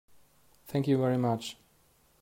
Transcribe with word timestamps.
Thank 0.65 0.87
you 0.87 0.97
very 0.97 1.17
much. 1.19 1.57